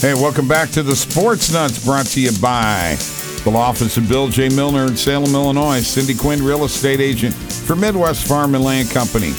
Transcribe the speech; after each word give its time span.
Hey, 0.00 0.14
welcome 0.14 0.46
back 0.46 0.70
to 0.70 0.84
the 0.84 0.94
Sports 0.94 1.50
Nutz 1.50 1.84
brought 1.84 2.06
to 2.06 2.20
you 2.20 2.30
by 2.40 2.96
the 3.42 3.50
law 3.50 3.62
office 3.62 3.96
of 3.96 4.08
Bill 4.08 4.28
J. 4.28 4.48
Milner 4.48 4.86
in 4.86 4.96
Salem, 4.96 5.34
Illinois. 5.34 5.80
Cindy 5.80 6.14
Quinn, 6.14 6.40
real 6.40 6.64
estate 6.64 7.00
agent 7.00 7.34
for 7.34 7.74
Midwest 7.74 8.24
Farm 8.28 8.54
and 8.54 8.62
Land 8.62 8.90
Company. 8.90 9.32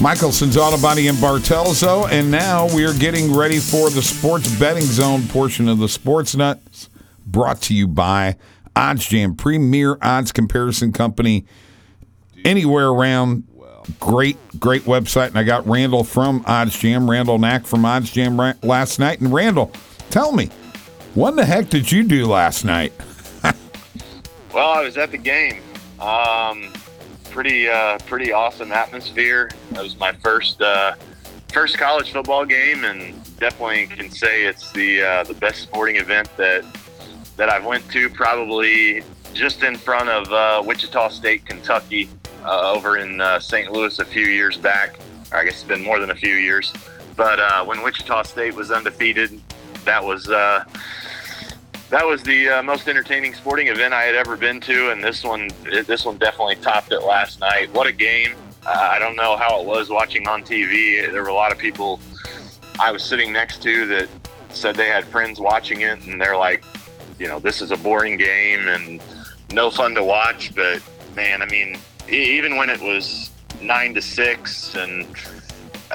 Michelson's 0.00 0.56
Auto 0.56 0.80
Body 0.80 1.08
in 1.08 1.16
Bartelso, 1.16 2.10
and 2.10 2.30
now 2.30 2.74
we 2.74 2.86
are 2.86 2.94
getting 2.94 3.36
ready 3.36 3.58
for 3.58 3.90
the 3.90 4.00
sports 4.00 4.58
betting 4.58 4.84
zone 4.84 5.22
portion 5.28 5.68
of 5.68 5.78
the 5.78 5.88
Sports 5.88 6.34
Nutz 6.34 6.88
brought 7.26 7.60
to 7.62 7.74
you 7.74 7.86
by 7.86 8.36
OddsJam, 8.74 9.36
premier 9.36 9.98
odds 10.00 10.32
comparison 10.32 10.94
company 10.94 11.44
anywhere 12.42 12.88
around 12.88 13.44
great, 14.00 14.36
great 14.58 14.82
website. 14.82 15.28
And 15.28 15.38
I 15.38 15.42
got 15.42 15.66
Randall 15.66 16.04
from 16.04 16.44
OddsJam, 16.44 17.08
Randall 17.08 17.38
Knack 17.38 17.66
from 17.66 17.82
OddsJam 17.82 18.62
last 18.62 18.98
night. 18.98 19.20
And 19.20 19.32
Randall, 19.32 19.72
tell 20.10 20.32
me, 20.32 20.50
what 21.14 21.36
the 21.36 21.44
heck 21.44 21.68
did 21.68 21.90
you 21.90 22.04
do 22.04 22.26
last 22.26 22.64
night? 22.64 22.92
Well, 24.50 24.70
I 24.70 24.82
was 24.82 24.96
at 24.96 25.12
the 25.12 25.18
game. 25.18 25.62
Um, 26.00 26.72
pretty, 27.30 27.68
uh, 27.68 27.98
pretty 28.06 28.32
awesome 28.32 28.72
atmosphere. 28.72 29.50
That 29.72 29.84
was 29.84 29.96
my 30.00 30.12
first, 30.14 30.60
uh, 30.60 30.94
first 31.52 31.78
college 31.78 32.12
football 32.12 32.44
game, 32.44 32.84
and 32.84 33.14
definitely 33.38 33.86
can 33.86 34.10
say 34.10 34.44
it's 34.44 34.72
the 34.72 35.02
uh, 35.02 35.24
the 35.24 35.34
best 35.34 35.62
sporting 35.62 35.96
event 35.96 36.28
that 36.36 36.64
that 37.36 37.48
I've 37.48 37.64
went 37.64 37.88
to. 37.92 38.08
Probably 38.10 39.02
just 39.34 39.62
in 39.62 39.76
front 39.76 40.08
of 40.08 40.32
uh, 40.32 40.62
Wichita 40.64 41.08
State, 41.10 41.46
Kentucky, 41.46 42.08
uh, 42.48 42.72
over 42.74 42.96
in 42.96 43.20
uh, 43.20 43.38
St. 43.38 43.70
Louis 43.70 43.98
a 43.98 44.04
few 44.04 44.24
years 44.24 44.56
back. 44.56 44.98
I 45.30 45.44
guess 45.44 45.54
it's 45.54 45.64
been 45.64 45.84
more 45.84 46.00
than 46.00 46.10
a 46.10 46.14
few 46.14 46.34
years. 46.34 46.72
But 47.14 47.38
uh, 47.38 47.64
when 47.64 47.82
Wichita 47.82 48.22
State 48.22 48.54
was 48.54 48.70
undefeated, 48.70 49.40
that 49.84 50.02
was 50.02 50.28
uh, 50.30 50.64
that 51.90 52.06
was 52.06 52.22
the 52.22 52.48
uh, 52.48 52.62
most 52.62 52.88
entertaining 52.88 53.34
sporting 53.34 53.68
event 53.68 53.92
I 53.92 54.04
had 54.04 54.14
ever 54.14 54.36
been 54.36 54.60
to, 54.62 54.90
and 54.90 55.04
this 55.04 55.24
one 55.24 55.50
this 55.64 56.04
one 56.04 56.16
definitely 56.16 56.56
topped 56.56 56.92
it 56.92 57.00
last 57.00 57.40
night. 57.40 57.72
What 57.74 57.86
a 57.86 57.92
game! 57.92 58.34
Uh, 58.64 58.88
I 58.92 58.98
don't 58.98 59.16
know 59.16 59.36
how 59.36 59.60
it 59.60 59.66
was 59.66 59.90
watching 59.90 60.26
on 60.26 60.42
TV. 60.42 61.10
There 61.10 61.22
were 61.22 61.28
a 61.28 61.34
lot 61.34 61.52
of 61.52 61.58
people 61.58 62.00
I 62.80 62.92
was 62.92 63.02
sitting 63.02 63.32
next 63.32 63.62
to 63.62 63.86
that 63.86 64.08
said 64.50 64.74
they 64.74 64.88
had 64.88 65.04
friends 65.04 65.38
watching 65.38 65.82
it, 65.82 66.00
and 66.06 66.20
they're 66.20 66.36
like, 66.36 66.64
you 67.18 67.26
know, 67.26 67.38
this 67.40 67.60
is 67.60 67.72
a 67.72 67.76
boring 67.76 68.16
game 68.16 68.68
and 68.68 69.02
no 69.52 69.70
fun 69.70 69.94
to 69.96 70.04
watch. 70.04 70.54
But 70.54 70.82
man, 71.14 71.42
I 71.42 71.46
mean, 71.46 71.78
even 72.10 72.56
when 72.56 72.70
it 72.70 72.80
was 72.80 73.30
nine 73.60 73.94
to 73.94 74.02
six 74.02 74.74
and 74.74 75.06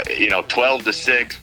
you 0.10 0.30
know 0.30 0.42
twelve 0.48 0.84
to 0.84 0.94
six, 0.94 1.40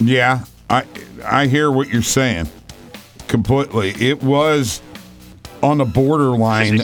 Yeah, 0.00 0.44
I 0.70 0.84
I 1.24 1.46
hear 1.46 1.70
what 1.70 1.88
you're 1.88 2.02
saying 2.02 2.48
completely. 3.26 3.90
It 3.98 4.22
was 4.22 4.80
on 5.62 5.80
a 5.80 5.84
borderline. 5.84 6.80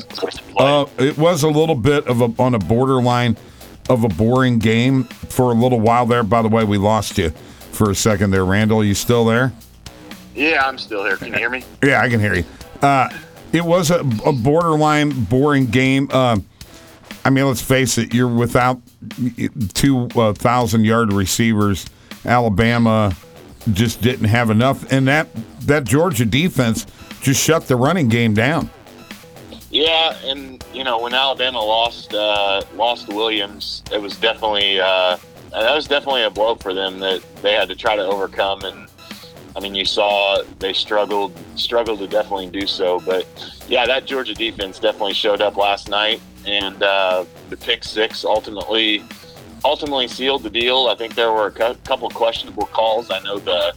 Uh, 0.58 0.86
it 0.98 1.16
was 1.16 1.42
a 1.42 1.48
little 1.48 1.74
bit 1.76 2.06
of 2.06 2.20
a 2.20 2.32
on 2.42 2.54
a 2.54 2.58
borderline 2.58 3.36
of 3.88 4.02
a 4.02 4.08
boring 4.08 4.58
game 4.58 5.04
for 5.04 5.50
a 5.52 5.54
little 5.54 5.80
while 5.80 6.06
there. 6.06 6.22
By 6.22 6.42
the 6.42 6.48
way, 6.48 6.64
we 6.64 6.78
lost 6.78 7.18
you 7.18 7.30
for 7.70 7.90
a 7.90 7.94
second 7.94 8.30
there, 8.30 8.44
Randall. 8.44 8.84
You 8.84 8.94
still 8.94 9.24
there? 9.24 9.52
yeah, 10.34 10.66
I'm 10.66 10.78
still 10.78 11.04
here. 11.04 11.16
Can 11.16 11.28
you 11.28 11.38
hear 11.38 11.50
me? 11.50 11.62
Yeah, 11.84 12.00
I 12.02 12.08
can 12.08 12.18
hear 12.18 12.34
you. 12.34 12.44
Uh, 12.82 13.08
it 13.54 13.64
was 13.64 13.90
a, 13.90 14.00
a 14.26 14.32
borderline 14.32 15.10
boring 15.24 15.66
game. 15.66 16.08
Uh, 16.10 16.38
I 17.24 17.30
mean, 17.30 17.46
let's 17.46 17.62
face 17.62 17.96
it. 17.96 18.12
You're 18.12 18.28
without 18.28 18.80
two 19.72 20.08
uh, 20.16 20.34
thousand 20.34 20.84
yard 20.84 21.12
receivers. 21.12 21.86
Alabama 22.26 23.16
just 23.72 24.02
didn't 24.02 24.26
have 24.26 24.50
enough, 24.50 24.92
and 24.92 25.06
that 25.08 25.28
that 25.60 25.84
Georgia 25.84 26.24
defense 26.24 26.84
just 27.22 27.42
shut 27.42 27.68
the 27.68 27.76
running 27.76 28.08
game 28.08 28.34
down. 28.34 28.68
Yeah, 29.70 30.16
and 30.24 30.62
you 30.74 30.84
know 30.84 31.00
when 31.00 31.14
Alabama 31.14 31.60
lost 31.60 32.12
uh, 32.12 32.62
lost 32.74 33.08
Williams, 33.08 33.82
it 33.92 34.02
was 34.02 34.16
definitely 34.16 34.80
uh, 34.80 35.16
that 35.52 35.74
was 35.74 35.86
definitely 35.86 36.24
a 36.24 36.30
blow 36.30 36.56
for 36.56 36.74
them 36.74 36.98
that 36.98 37.22
they 37.42 37.52
had 37.52 37.68
to 37.68 37.76
try 37.76 37.94
to 37.94 38.04
overcome. 38.04 38.64
And 38.64 38.88
I 39.56 39.60
mean, 39.60 39.74
you 39.74 39.84
saw 39.84 40.42
they 40.58 40.72
struggled 40.72 41.32
struggled 41.56 42.00
to 42.00 42.08
definitely 42.08 42.50
do 42.50 42.66
so. 42.66 43.00
But 43.00 43.26
yeah, 43.68 43.86
that 43.86 44.04
Georgia 44.04 44.34
defense 44.34 44.78
definitely 44.78 45.14
showed 45.14 45.40
up 45.40 45.56
last 45.56 45.88
night, 45.88 46.20
and 46.46 46.82
uh, 46.82 47.24
the 47.50 47.56
pick 47.56 47.84
six 47.84 48.24
ultimately 48.24 49.04
ultimately 49.64 50.08
sealed 50.08 50.42
the 50.42 50.50
deal. 50.50 50.88
I 50.90 50.94
think 50.94 51.14
there 51.14 51.32
were 51.32 51.46
a 51.46 51.52
cou- 51.52 51.76
couple 51.84 52.10
questionable 52.10 52.66
calls. 52.66 53.10
I 53.10 53.20
know 53.20 53.38
the 53.38 53.74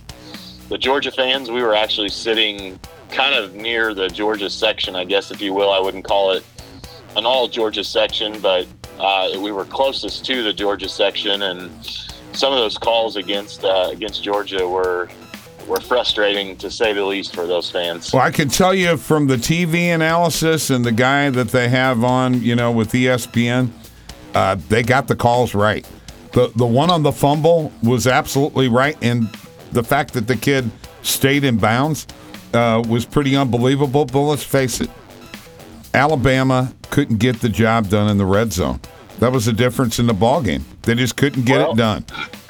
the 0.69 0.77
Georgia 0.77 1.11
fans. 1.11 1.49
We 1.51 1.61
were 1.61 1.75
actually 1.75 2.09
sitting 2.09 2.79
kind 3.09 3.35
of 3.35 3.53
near 3.55 3.93
the 3.93 4.09
Georgia 4.09 4.49
section, 4.49 4.95
I 4.95 5.05
guess, 5.05 5.31
if 5.31 5.41
you 5.41 5.53
will. 5.53 5.71
I 5.71 5.79
wouldn't 5.79 6.03
call 6.03 6.31
it 6.31 6.43
an 7.15 7.25
all 7.25 7.47
Georgia 7.47 7.83
section, 7.83 8.39
but 8.41 8.67
uh, 8.99 9.29
we 9.39 9.51
were 9.51 9.65
closest 9.65 10.25
to 10.25 10.43
the 10.43 10.53
Georgia 10.53 10.89
section, 10.89 11.43
and 11.43 11.71
some 12.33 12.51
of 12.51 12.59
those 12.59 12.77
calls 12.77 13.15
against 13.15 13.63
uh, 13.63 13.89
against 13.91 14.23
Georgia 14.23 14.67
were 14.67 15.09
were 15.67 15.81
frustrating 15.81 16.55
to 16.57 16.71
say 16.71 16.93
the 16.93 17.03
least 17.05 17.35
for 17.35 17.45
those 17.45 17.69
fans. 17.69 18.13
Well, 18.13 18.21
I 18.23 18.31
can 18.31 18.47
tell 18.49 18.73
you 18.73 18.97
from 18.97 19.27
the 19.27 19.35
TV 19.35 19.93
analysis 19.93 20.69
and 20.69 20.85
the 20.85 20.91
guy 20.91 21.29
that 21.29 21.49
they 21.49 21.67
have 21.69 22.03
on, 22.03 22.41
you 22.41 22.55
know, 22.55 22.71
with 22.71 22.91
ESPN, 22.93 23.69
uh, 24.33 24.55
they 24.69 24.83
got 24.83 25.07
the 25.07 25.15
calls 25.15 25.53
right. 25.53 25.85
The 26.33 26.51
the 26.55 26.65
one 26.65 26.89
on 26.89 27.03
the 27.03 27.11
fumble 27.11 27.71
was 27.83 28.05
absolutely 28.07 28.67
right, 28.67 28.97
and 29.01 29.29
the 29.71 29.83
fact 29.83 30.13
that 30.13 30.27
the 30.27 30.35
kid 30.35 30.69
stayed 31.01 31.43
in 31.43 31.57
bounds 31.57 32.05
uh, 32.53 32.83
was 32.87 33.05
pretty 33.05 33.35
unbelievable. 33.35 34.05
But 34.05 34.19
let's 34.21 34.43
face 34.43 34.79
it, 34.81 34.89
Alabama 35.93 36.73
couldn't 36.91 37.17
get 37.17 37.39
the 37.41 37.49
job 37.49 37.89
done 37.89 38.09
in 38.09 38.17
the 38.17 38.25
red 38.25 38.53
zone. 38.53 38.79
That 39.19 39.31
was 39.31 39.45
the 39.45 39.53
difference 39.53 39.99
in 39.99 40.05
the 40.07 40.13
ball 40.13 40.41
game. 40.41 40.63
They 40.83 40.93
just 40.95 41.15
couldn't 41.17 41.45
get 41.45 41.57
Well- 41.59 41.71
it 41.71 41.77
done. 41.77 42.05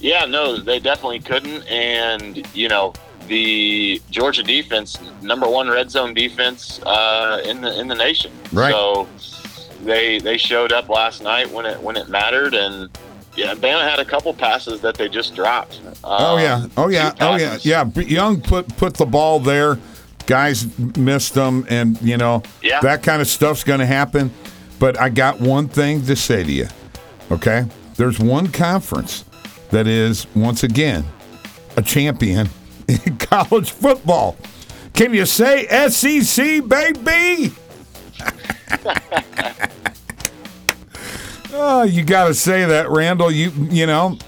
Yeah, 0.00 0.24
no, 0.26 0.56
they 0.58 0.78
definitely 0.78 1.20
couldn't. 1.20 1.62
And, 1.68 2.46
you 2.54 2.68
know, 2.68 2.92
the 3.26 4.00
Georgia 4.10 4.42
defense, 4.42 4.98
number 5.22 5.48
one 5.48 5.68
red 5.68 5.90
zone 5.90 6.14
defense 6.14 6.80
uh, 6.86 7.42
in 7.44 7.60
the 7.60 7.78
in 7.78 7.88
the 7.88 7.94
nation. 7.94 8.32
Right. 8.52 8.72
So 8.72 9.06
they 9.84 10.18
they 10.18 10.38
showed 10.38 10.72
up 10.72 10.88
last 10.88 11.22
night 11.22 11.50
when 11.50 11.66
it 11.66 11.80
when 11.82 11.96
it 11.96 12.08
mattered, 12.08 12.54
and 12.54 12.88
yeah, 13.36 13.54
Bama 13.54 13.88
had 13.88 13.98
a 13.98 14.04
couple 14.04 14.32
passes 14.32 14.80
that 14.80 14.94
they 14.94 15.08
just 15.08 15.34
dropped. 15.34 15.80
Oh 16.02 16.36
Um, 16.36 16.40
yeah, 16.42 16.66
oh 16.76 16.88
yeah, 16.88 17.12
oh 17.20 17.36
yeah, 17.36 17.58
yeah. 17.62 17.84
Young 18.02 18.40
put 18.40 18.74
put 18.78 18.94
the 18.94 19.06
ball 19.06 19.40
there. 19.40 19.78
Guys 20.26 20.66
missed 20.96 21.34
them, 21.34 21.66
and 21.68 22.00
you 22.00 22.16
know 22.16 22.42
Yeah. 22.62 22.80
that 22.80 23.02
kind 23.02 23.20
of 23.20 23.28
stuff's 23.28 23.64
going 23.64 23.80
to 23.80 23.86
happen. 23.86 24.30
But 24.78 24.98
I 24.98 25.08
got 25.10 25.40
one 25.40 25.68
thing 25.68 26.02
to 26.06 26.16
say 26.16 26.44
to 26.44 26.52
you. 26.52 26.68
Okay, 27.30 27.66
there's 27.96 28.18
one 28.18 28.48
conference 28.48 29.24
that 29.70 29.86
is 29.86 30.26
once 30.34 30.64
again 30.64 31.04
a 31.76 31.82
champion 31.82 32.48
in 32.88 33.18
college 33.18 33.70
football. 33.70 34.36
Can 34.94 35.14
you 35.14 35.26
say 35.26 35.66
SEC, 35.88 36.66
baby? 36.66 37.52
oh, 41.52 41.84
you 41.84 42.04
got 42.04 42.28
to 42.28 42.34
say 42.34 42.64
that, 42.64 42.90
Randall. 42.90 43.30
You 43.30 43.50
you 43.70 43.86
know 43.86 44.18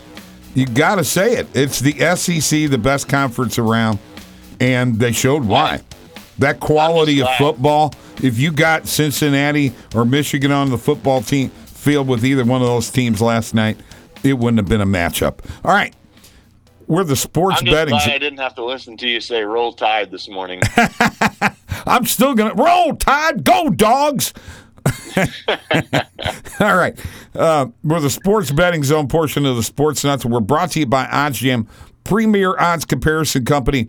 you 0.55 0.67
got 0.67 0.97
to 0.97 1.05
say 1.05 1.37
it. 1.37 1.47
It's 1.55 1.81
the 1.81 1.93
SEC, 2.17 2.71
the 2.71 2.79
best 2.79 3.09
conference 3.09 3.59
around, 3.59 3.99
and 4.59 4.99
they 4.99 5.13
showed 5.13 5.45
why. 5.45 5.81
That 6.39 6.61
quality 6.61 7.23
of 7.23 7.29
football. 7.37 7.95
If 8.23 8.39
you 8.39 8.53
got 8.53 8.87
Cincinnati 8.87 9.73
or 9.95 10.05
Michigan 10.05 10.53
on 10.53 10.71
the 10.71 10.79
football 10.79 11.23
team 11.23 11.51
field 11.51 12.09
with 12.09 12.25
either 12.25 12.45
one 12.45 12.61
of 12.61 12.67
those 12.67 12.91
teams 12.91 13.21
last 13.21 13.55
night, 13.55 13.79
it 14.23 14.35
wouldn't 14.35 14.59
have 14.59 14.69
been 14.69 14.81
a 14.81 14.87
matchup. 14.87 15.39
All 15.65 15.73
right, 15.73 15.95
we're 16.87 17.05
the 17.05 17.17
sports 17.17 17.61
I'm 17.61 17.67
just 17.67 17.75
betting. 17.75 17.93
glad 17.93 18.11
I 18.11 18.19
didn't 18.19 18.39
have 18.41 18.55
to 18.57 18.65
listen 18.65 18.97
to 18.99 19.09
you 19.09 19.21
say 19.21 19.43
"Roll 19.43 19.73
Tide" 19.73 20.11
this 20.11 20.29
morning. 20.29 20.61
I'm 21.87 22.05
still 22.05 22.35
gonna 22.35 22.55
roll 22.55 22.95
tide, 22.97 23.45
go 23.45 23.71
dogs. 23.71 24.33
All 26.61 26.77
right, 26.77 26.99
uh, 27.35 27.67
we're 27.83 28.01
the 28.01 28.11
sports 28.11 28.51
betting 28.51 28.83
zone 28.83 29.09
portion 29.09 29.47
of 29.47 29.57
the 29.57 29.63
Sports 29.63 30.03
Nutz. 30.05 30.25
We're 30.25 30.41
brought 30.41 30.73
to 30.73 30.81
you 30.81 30.87
by 30.87 31.05
OddsJam, 31.07 31.67
premier 32.05 32.57
odds 32.59 32.85
comparison 32.85 33.45
company. 33.45 33.89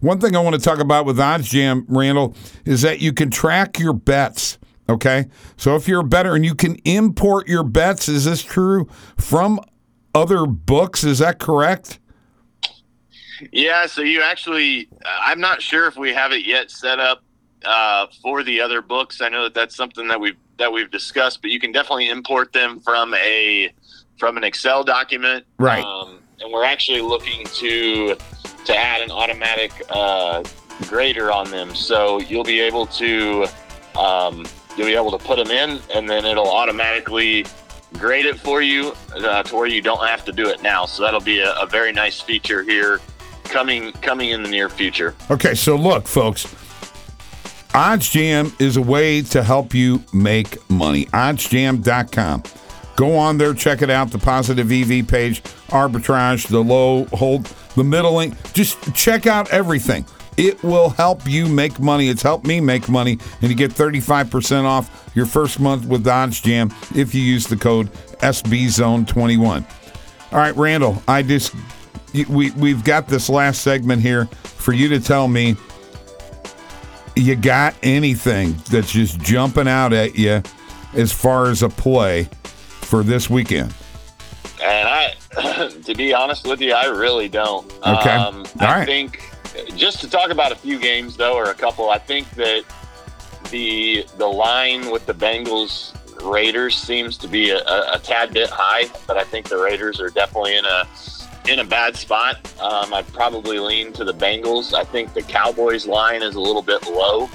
One 0.00 0.18
thing 0.18 0.34
I 0.34 0.40
want 0.40 0.54
to 0.56 0.60
talk 0.60 0.78
about 0.78 1.04
with 1.04 1.18
OddsJam, 1.18 1.84
Randall, 1.88 2.34
is 2.64 2.82
that 2.82 3.00
you 3.00 3.12
can 3.12 3.30
track 3.30 3.78
your 3.78 3.92
bets. 3.92 4.58
Okay, 4.88 5.26
so 5.56 5.76
if 5.76 5.86
you're 5.86 6.00
a 6.00 6.04
better 6.04 6.34
and 6.34 6.44
you 6.44 6.54
can 6.54 6.76
import 6.84 7.46
your 7.48 7.62
bets, 7.62 8.08
is 8.08 8.24
this 8.24 8.42
true 8.42 8.88
from 9.16 9.60
other 10.14 10.46
books? 10.46 11.04
Is 11.04 11.18
that 11.18 11.38
correct? 11.38 11.98
Yeah, 13.52 13.86
so 13.86 14.02
you 14.02 14.22
actually, 14.22 14.88
I'm 15.04 15.40
not 15.40 15.62
sure 15.62 15.86
if 15.86 15.96
we 15.96 16.12
have 16.12 16.32
it 16.32 16.44
yet 16.44 16.70
set 16.70 17.00
up 17.00 17.22
uh, 17.64 18.06
for 18.22 18.42
the 18.42 18.60
other 18.60 18.82
books. 18.82 19.20
I 19.20 19.28
know 19.28 19.44
that 19.44 19.54
that's 19.54 19.76
something 19.76 20.08
that 20.08 20.20
we've 20.20 20.36
that 20.58 20.70
we've 20.70 20.90
discussed, 20.90 21.40
but 21.40 21.50
you 21.50 21.58
can 21.58 21.72
definitely 21.72 22.10
import 22.10 22.52
them 22.52 22.80
from 22.80 23.14
a 23.14 23.72
from 24.18 24.36
an 24.36 24.44
Excel 24.44 24.84
document. 24.84 25.46
Right. 25.58 25.82
Um, 25.82 26.18
and 26.40 26.52
we're 26.52 26.64
actually 26.64 27.00
looking 27.00 27.46
to 27.46 28.16
to 28.66 28.76
add 28.76 29.00
an 29.00 29.10
automatic 29.10 29.72
uh, 29.88 30.42
grader 30.88 31.32
on 31.32 31.50
them, 31.50 31.74
so 31.74 32.20
you'll 32.20 32.44
be 32.44 32.60
able 32.60 32.86
to 32.86 33.46
um, 33.98 34.46
you'll 34.76 34.86
be 34.86 34.94
able 34.94 35.10
to 35.10 35.24
put 35.24 35.36
them 35.36 35.50
in, 35.50 35.80
and 35.94 36.08
then 36.08 36.24
it'll 36.24 36.50
automatically 36.50 37.46
grade 37.94 38.26
it 38.26 38.38
for 38.38 38.62
you 38.62 38.94
uh, 39.14 39.42
to 39.42 39.56
where 39.56 39.66
you 39.66 39.80
don't 39.80 40.06
have 40.06 40.24
to 40.24 40.32
do 40.32 40.48
it 40.48 40.62
now. 40.62 40.86
So 40.86 41.02
that'll 41.02 41.20
be 41.20 41.40
a, 41.40 41.52
a 41.54 41.66
very 41.66 41.92
nice 41.92 42.20
feature 42.20 42.62
here 42.62 43.00
coming 43.44 43.92
coming 43.92 44.30
in 44.30 44.42
the 44.42 44.48
near 44.48 44.68
future. 44.68 45.14
Okay, 45.30 45.54
so 45.54 45.76
look, 45.76 46.06
folks. 46.06 46.44
OddsJam 47.70 48.60
is 48.60 48.76
a 48.76 48.82
way 48.82 49.22
to 49.22 49.44
help 49.44 49.74
you 49.74 50.02
make 50.12 50.68
money. 50.68 51.06
OddsJam.com. 51.06 52.42
Go 52.96 53.16
on 53.16 53.38
there, 53.38 53.54
check 53.54 53.80
it 53.80 53.90
out. 53.90 54.10
The 54.10 54.18
positive 54.18 54.70
EV 54.72 55.06
page, 55.06 55.42
arbitrage, 55.68 56.48
the 56.48 56.62
low 56.62 57.04
hold, 57.12 57.44
the 57.76 57.84
middling. 57.84 58.36
Just 58.52 58.92
check 58.94 59.26
out 59.26 59.48
everything. 59.50 60.04
It 60.40 60.62
will 60.62 60.88
help 60.88 61.28
you 61.28 61.46
make 61.46 61.78
money. 61.78 62.08
It's 62.08 62.22
helped 62.22 62.46
me 62.46 62.60
make 62.60 62.88
money, 62.88 63.18
and 63.42 63.50
you 63.50 63.54
get 63.54 63.72
35% 63.72 64.64
off 64.64 65.10
your 65.14 65.26
first 65.26 65.60
month 65.60 65.84
with 65.84 66.02
OddsJam 66.06 66.72
if 66.96 67.14
you 67.14 67.20
use 67.20 67.46
the 67.46 67.58
code 67.58 67.92
SBZone21. 68.20 69.66
All 70.32 70.38
right, 70.38 70.56
Randall, 70.56 71.02
I 71.06 71.22
just 71.22 71.54
we 72.30 72.52
we've 72.52 72.82
got 72.84 73.06
this 73.06 73.28
last 73.28 73.60
segment 73.60 74.00
here 74.00 74.24
for 74.42 74.72
you 74.72 74.88
to 74.88 74.98
tell 74.98 75.28
me 75.28 75.56
you 77.16 77.36
got 77.36 77.74
anything 77.82 78.56
that's 78.70 78.92
just 78.92 79.20
jumping 79.20 79.68
out 79.68 79.92
at 79.92 80.16
you 80.16 80.42
as 80.94 81.12
far 81.12 81.50
as 81.50 81.62
a 81.62 81.68
play 81.68 82.24
for 82.44 83.02
this 83.02 83.28
weekend. 83.28 83.74
And 84.62 84.88
I, 84.88 85.68
to 85.84 85.94
be 85.94 86.14
honest 86.14 86.46
with 86.46 86.62
you, 86.62 86.72
I 86.72 86.86
really 86.86 87.28
don't. 87.28 87.70
Okay. 87.86 88.10
Um, 88.10 88.46
All 88.60 88.66
I 88.66 88.78
right. 88.78 88.86
think 88.86 89.29
just 89.76 90.00
to 90.00 90.10
talk 90.10 90.30
about 90.30 90.52
a 90.52 90.56
few 90.56 90.78
games 90.78 91.16
though, 91.16 91.34
or 91.34 91.50
a 91.50 91.54
couple. 91.54 91.90
I 91.90 91.98
think 91.98 92.30
that 92.32 92.64
the 93.50 94.06
the 94.16 94.26
line 94.26 94.90
with 94.90 95.06
the 95.06 95.14
Bengals 95.14 95.94
Raiders 96.22 96.76
seems 96.76 97.16
to 97.18 97.28
be 97.28 97.50
a, 97.50 97.58
a, 97.58 97.98
tad 98.02 98.34
bit 98.34 98.50
high, 98.50 98.90
but 99.06 99.16
I 99.16 99.24
think 99.24 99.48
the 99.48 99.56
Raiders 99.56 100.00
are 100.00 100.10
definitely 100.10 100.56
in 100.56 100.64
a 100.64 100.86
in 101.48 101.60
a 101.60 101.64
bad 101.64 101.96
spot. 101.96 102.36
Um, 102.60 102.92
I'd 102.92 103.10
probably 103.12 103.58
lean 103.58 103.92
to 103.94 104.04
the 104.04 104.12
Bengals. 104.12 104.74
I 104.74 104.84
think 104.84 105.14
the 105.14 105.22
Cowboys 105.22 105.86
line 105.86 106.22
is 106.22 106.34
a 106.34 106.40
little 106.40 106.62
bit 106.62 106.86
low, 106.86 107.30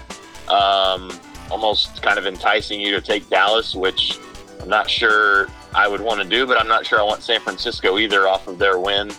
um, 0.49 1.11
almost 1.49 2.01
kind 2.03 2.19
of 2.19 2.25
enticing 2.25 2.79
you 2.79 2.91
to 2.91 3.01
take 3.01 3.27
Dallas, 3.29 3.75
which 3.75 4.19
I'm 4.61 4.69
not 4.69 4.89
sure 4.89 5.47
I 5.73 5.87
would 5.87 6.01
want 6.01 6.21
to 6.21 6.27
do, 6.27 6.45
but 6.45 6.59
I'm 6.59 6.67
not 6.67 6.85
sure 6.85 6.99
I 6.99 7.03
want 7.03 7.23
San 7.23 7.39
Francisco 7.41 7.97
either 7.97 8.27
off 8.27 8.47
of 8.47 8.59
their 8.59 8.79
win. 8.79 9.11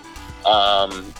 Um, 0.44 1.12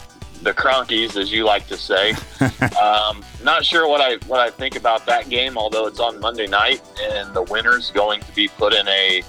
the 0.43 0.53
Cronkies, 0.53 1.15
as 1.17 1.31
you 1.31 1.45
like 1.45 1.67
to 1.67 1.77
say. 1.77 2.11
um, 2.81 3.23
not 3.43 3.65
sure 3.65 3.87
what 3.87 4.01
I 4.01 4.17
what 4.27 4.39
I 4.39 4.49
think 4.49 4.75
about 4.75 5.05
that 5.07 5.29
game, 5.29 5.57
although 5.57 5.87
it's 5.87 5.99
on 5.99 6.19
Monday 6.19 6.47
night, 6.47 6.81
and 7.11 7.33
the 7.33 7.43
winner's 7.43 7.91
going 7.91 8.21
to 8.21 8.31
be 8.35 8.47
put 8.47 8.73
in 8.73 8.87
a 8.87 9.23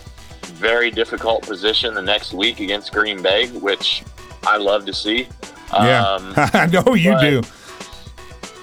very 0.55 0.91
difficult 0.91 1.43
position 1.43 1.95
the 1.95 2.03
next 2.03 2.33
week 2.33 2.61
against 2.61 2.93
Green 2.93 3.23
Bay, 3.23 3.49
which 3.49 4.03
I 4.45 4.57
love 4.57 4.85
to 4.87 4.93
see. 4.95 5.29
Yeah, 5.73 6.05
Um, 6.05 6.33
I 6.37 6.67
know 6.67 6.95
you 6.95 7.13
but- 7.13 7.21
do. 7.21 7.43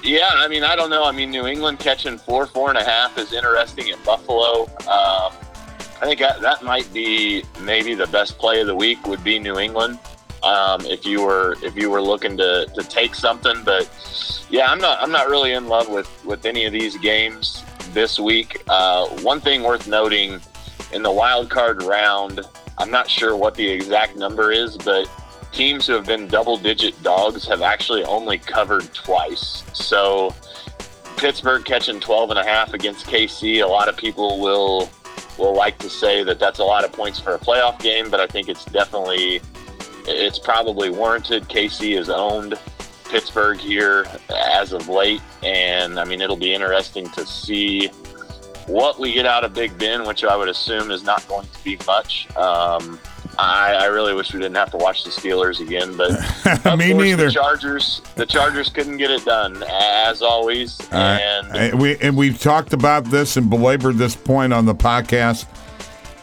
yeah, 0.03 0.29
I 0.33 0.47
mean, 0.47 0.63
I 0.63 0.75
don't 0.75 0.89
know. 0.89 1.03
I 1.05 1.11
mean, 1.11 1.29
New 1.31 1.45
England 1.47 1.79
catching 1.79 2.17
four, 2.17 2.47
four 2.47 2.69
and 2.69 2.77
a 2.77 2.83
half 2.83 3.17
is 3.17 3.33
interesting 3.33 3.89
at 3.91 4.03
Buffalo. 4.03 4.63
Um, 4.87 5.31
I 6.01 6.07
think 6.07 6.19
that, 6.19 6.41
that 6.41 6.63
might 6.63 6.91
be 6.93 7.43
maybe 7.61 7.93
the 7.95 8.07
best 8.07 8.37
play 8.37 8.59
of 8.61 8.67
the 8.67 8.75
week 8.75 9.05
would 9.07 9.23
be 9.23 9.39
New 9.39 9.57
England. 9.59 9.97
Um, 10.45 10.85
if 10.85 11.05
you 11.05 11.23
were 11.23 11.55
if 11.63 11.75
you 11.75 11.89
were 11.89 12.01
looking 12.01 12.37
to, 12.37 12.67
to 12.75 12.83
take 12.83 13.15
something, 13.15 13.63
but 13.63 13.89
yeah, 14.49 14.67
I'm 14.67 14.79
not 14.79 15.01
I'm 15.01 15.11
not 15.11 15.27
really 15.27 15.53
in 15.53 15.67
love 15.67 15.89
with 15.89 16.23
with 16.23 16.45
any 16.45 16.65
of 16.65 16.71
these 16.71 16.97
games 16.97 17.63
this 17.93 18.19
week. 18.19 18.61
Uh, 18.67 19.07
one 19.21 19.41
thing 19.41 19.63
worth 19.63 19.87
noting 19.87 20.39
in 20.93 21.01
the 21.01 21.11
wild 21.11 21.49
card 21.49 21.81
round, 21.83 22.41
I'm 22.77 22.91
not 22.91 23.09
sure 23.09 23.35
what 23.35 23.55
the 23.55 23.67
exact 23.67 24.17
number 24.17 24.51
is, 24.51 24.77
but 24.77 25.09
teams 25.51 25.87
who 25.87 25.93
have 25.93 26.05
been 26.05 26.27
double 26.27 26.57
digit 26.57 27.01
dogs 27.01 27.47
have 27.47 27.61
actually 27.61 28.03
only 28.03 28.37
covered 28.37 28.93
twice. 28.93 29.63
So 29.73 30.35
Pittsburgh 31.17 31.63
catching 31.63 31.99
12 31.99 32.31
and 32.31 32.39
a 32.39 32.43
half 32.43 32.73
against 32.73 33.07
KC, 33.07 33.63
a 33.63 33.67
lot 33.67 33.87
of 33.87 33.97
people 33.97 34.39
will 34.39 34.89
will 35.37 35.55
like 35.55 35.77
to 35.79 35.89
say 35.89 36.23
that 36.23 36.39
that's 36.39 36.59
a 36.59 36.63
lot 36.63 36.85
of 36.85 36.93
points 36.93 37.19
for 37.19 37.35
a 37.35 37.39
playoff 37.39 37.79
game, 37.81 38.09
but 38.09 38.19
I 38.19 38.27
think 38.27 38.47
it's 38.47 38.63
definitely 38.65 39.41
it's 40.07 40.39
probably 40.39 40.89
warranted. 40.89 41.43
KC 41.49 41.97
has 41.97 42.09
owned 42.09 42.55
Pittsburgh 43.09 43.57
here 43.59 44.05
as 44.35 44.73
of 44.73 44.87
late, 44.89 45.21
and 45.43 45.99
I 45.99 46.05
mean 46.05 46.21
it'll 46.21 46.35
be 46.37 46.53
interesting 46.53 47.09
to 47.11 47.25
see 47.25 47.87
what 48.67 48.99
we 48.99 49.13
get 49.13 49.25
out 49.25 49.43
of 49.43 49.53
Big 49.53 49.77
Ben, 49.77 50.05
which 50.07 50.23
I 50.23 50.35
would 50.35 50.49
assume 50.49 50.89
is 50.89 51.03
not 51.03 51.27
going 51.27 51.47
to 51.47 51.63
be 51.63 51.77
much. 51.85 52.27
Um, 52.35 52.99
I, 53.37 53.73
I 53.73 53.85
really 53.87 54.13
wish 54.13 54.33
we 54.33 54.39
didn't 54.39 54.55
have 54.55 54.71
to 54.71 54.77
watch 54.77 55.03
the 55.03 55.09
Steelers 55.11 55.59
again, 55.59 55.95
but 55.97 56.11
of 56.65 56.79
Me 56.79 56.91
course, 56.91 57.03
neither. 57.03 57.25
The 57.25 57.31
Chargers, 57.31 58.01
the 58.15 58.25
Chargers 58.25 58.69
couldn't 58.69 58.97
get 58.97 59.11
it 59.11 59.23
done 59.25 59.61
as 59.69 60.21
always, 60.21 60.79
All 60.91 60.99
right. 60.99 61.19
and 61.21 61.55
And 61.55 61.79
we 61.81 61.97
and 61.97 62.15
we've 62.17 62.39
talked 62.39 62.73
about 62.73 63.05
this 63.05 63.37
and 63.37 63.49
belabored 63.49 63.97
this 63.97 64.15
point 64.15 64.51
on 64.53 64.65
the 64.65 64.75
podcast. 64.75 65.45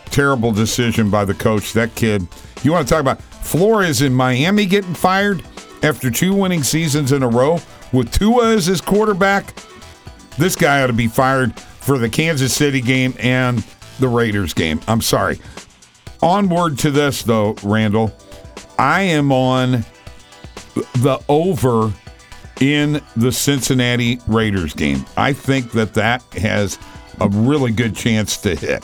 Terrible 0.07 0.53
decision 0.53 1.11
by 1.11 1.25
the 1.25 1.35
coach. 1.35 1.73
That 1.75 1.95
kid. 1.95 2.27
You 2.63 2.73
want 2.73 2.87
to 2.89 2.93
talk 2.93 3.01
about 3.01 3.21
Flores 3.43 4.03
in 4.03 4.15
Miami 4.15 4.67
getting 4.67 4.95
fired 4.95 5.43
after 5.83 6.11
two 6.11 6.35
winning 6.35 6.63
seasons 6.63 7.13
in 7.13 7.23
a 7.23 7.29
row 7.29 7.61
with 7.93 8.11
Tua 8.13 8.55
as 8.55 8.67
his 8.67 8.81
quarterback? 8.81 9.55
This 10.39 10.57
guy 10.57 10.83
ought 10.83 10.87
to 10.87 10.93
be 10.93 11.09
fired 11.09 11.59
for 11.59 11.99
the 11.99 12.09
Kansas 12.09 12.55
City 12.55 12.81
game 12.81 13.15
and 13.19 13.65
the 13.99 14.09
Raiders 14.09 14.55
game. 14.55 14.81
I'm 14.89 15.01
sorry. 15.03 15.41
Onward 16.23 16.79
to 16.79 16.91
this 16.91 17.23
though, 17.23 17.57
Randall. 17.63 18.13
I 18.79 19.03
am 19.03 19.33
on 19.33 19.85
the 20.75 21.23
over 21.29 21.93
in 22.61 23.03
the 23.17 23.33
Cincinnati 23.33 24.19
Raiders 24.27 24.73
game. 24.73 25.05
I 25.17 25.33
think 25.33 25.73
that 25.73 25.95
that 25.95 26.23
has 26.35 26.79
a 27.21 27.29
really 27.29 27.73
good 27.73 27.95
chance 27.95 28.37
to 28.39 28.55
hit. 28.55 28.83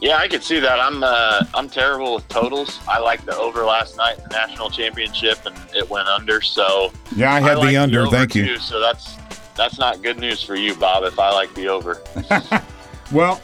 Yeah, 0.00 0.16
I 0.18 0.28
could 0.28 0.42
see 0.42 0.60
that. 0.60 0.78
I'm 0.80 1.02
uh, 1.02 1.44
I'm 1.54 1.68
terrible 1.68 2.14
with 2.16 2.28
totals. 2.28 2.80
I 2.88 2.98
like 2.98 3.24
the 3.24 3.36
over 3.36 3.64
last 3.64 3.96
night 3.96 4.18
in 4.18 4.24
the 4.24 4.30
national 4.30 4.70
championship, 4.70 5.44
and 5.46 5.56
it 5.74 5.88
went 5.88 6.08
under. 6.08 6.40
So 6.42 6.92
Yeah, 7.14 7.32
I 7.32 7.40
had 7.40 7.58
like 7.58 7.68
the 7.70 7.76
under. 7.78 8.02
over 8.02 8.10
Thank 8.16 8.34
you. 8.34 8.58
so 8.58 8.80
that's 8.80 9.16
that's 9.56 9.78
not 9.78 10.02
good 10.02 10.18
news 10.18 10.42
for 10.42 10.54
you, 10.54 10.74
Bob. 10.74 11.04
If 11.04 11.18
I 11.18 11.30
like 11.32 11.52
the 11.54 11.68
over. 11.68 12.02
Well, 13.12 13.40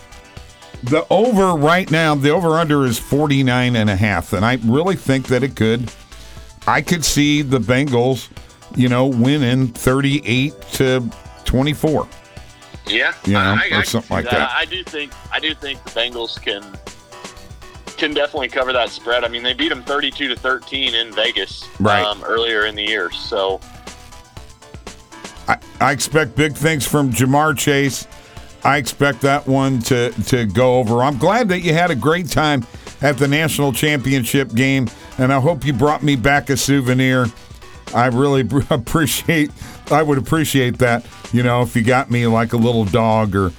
the 0.82 1.06
over 1.09 1.52
right 1.54 1.88
now, 1.88 2.16
the 2.16 2.30
over 2.30 2.59
under 2.59 2.85
is 2.85 2.99
49 2.99 3.76
and 3.76 3.88
a 3.88 3.94
half. 3.94 4.32
And 4.32 4.44
I 4.44 4.59
really 4.64 4.97
think 4.97 5.28
that 5.28 5.44
it 5.44 5.54
could. 5.54 5.92
I 6.66 6.82
could 6.82 7.04
see 7.04 7.42
the 7.42 7.59
Bengals, 7.59 8.28
you 8.75 8.88
know, 8.88 9.06
winning 9.06 9.68
38 9.68 10.61
to 10.73 11.09
24. 11.44 12.09
Yeah, 12.92 13.14
You 13.25 13.32
know, 13.32 13.38
I, 13.40 13.68
I, 13.72 13.78
or 13.80 13.84
something 13.84 14.08
see 14.08 14.14
like 14.14 14.25
that. 14.30 14.50
I 14.50 14.64
do 14.64 14.84
think 14.84 15.12
I 15.32 15.40
do 15.40 15.54
think 15.54 15.82
the 15.84 15.90
Bengals 15.90 16.40
can 16.40 16.62
can 17.96 18.14
definitely 18.14 18.49
cover 18.49 18.72
that 18.72 18.88
spread. 18.90 19.25
I 19.25 19.28
mean, 19.28 19.42
they 19.42 19.54
beat 19.54 19.68
them 19.68 19.82
thirty-two 19.82 20.28
to 20.28 20.37
thirteen 20.37 20.94
in 20.94 21.12
Vegas 21.12 21.68
Right. 21.80 22.04
um, 22.04 22.22
earlier 22.25 22.66
in 22.66 22.75
the 22.75 22.82
year. 22.84 23.11
So 23.11 23.61
I, 25.49 25.58
I 25.80 25.92
expect 25.92 26.37
big 26.37 26.54
things 26.54 26.87
from 26.87 27.12
Ja'Marr 27.12 27.56
Chase. 27.58 28.06
I 28.64 28.76
expect 28.76 29.20
that 29.22 29.46
one 29.46 29.80
to, 29.80 30.11
to 30.26 30.46
go 30.46 30.78
over. 30.78 31.02
I'm 31.02 31.18
glad 31.18 31.49
that 31.49 31.61
you 31.61 31.72
had 31.75 31.90
a 31.90 31.96
great 31.96 32.28
time 32.28 32.64
at 33.00 33.18
the 33.18 33.26
national 33.26 33.72
championship 33.72 34.54
game, 34.54 34.88
and 35.18 35.32
I 35.32 35.40
hope 35.40 35.64
you 35.64 35.72
brought 35.72 36.04
me 36.04 36.14
back 36.14 36.49
a 36.49 36.56
souvenir. 36.56 37.26
I 37.94 38.06
really 38.06 38.46
appreciate. 38.70 39.50
I 39.90 40.02
would 40.02 40.18
appreciate 40.18 40.78
that. 40.78 41.06
You 41.32 41.42
know, 41.42 41.62
if 41.62 41.75
you 41.76 41.82
got 41.82 42.11
me 42.11 42.26
like 42.26 42.52
a 42.52 42.56
little 42.56 42.84
dog 42.84 43.34
or 43.34 43.52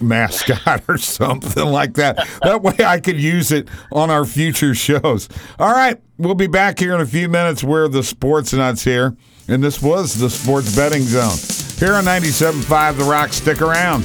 mascot 0.00 0.82
or 0.88 0.98
something 0.98 1.64
like 1.64 1.94
that. 1.94 2.16
That 2.42 2.62
way 2.62 2.76
I 2.84 3.00
could 3.00 3.20
use 3.20 3.52
it 3.52 3.68
on 3.92 4.10
our 4.10 4.24
future 4.24 4.74
shows. 4.74 5.28
All 5.58 5.72
right, 5.72 6.00
we'll 6.18 6.34
be 6.34 6.46
back 6.46 6.78
here 6.78 6.94
in 6.94 7.00
a 7.00 7.06
few 7.06 7.28
minutes 7.28 7.64
where 7.64 7.88
the 7.88 8.02
sports 8.02 8.52
nuts 8.52 8.84
here. 8.84 9.16
And 9.48 9.62
this 9.62 9.80
was 9.80 10.18
the 10.18 10.28
Sports 10.28 10.74
Betting 10.74 11.02
Zone. 11.02 11.36
Here 11.78 11.94
on 11.94 12.04
97.5 12.04 12.98
The 12.98 13.04
Rock. 13.04 13.32
Stick 13.32 13.62
around. 13.62 14.04